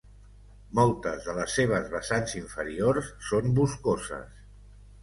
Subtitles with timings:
[0.79, 4.43] Moltes de les seves vessants inferiors són boscoses.